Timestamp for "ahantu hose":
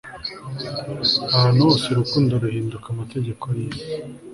1.35-1.85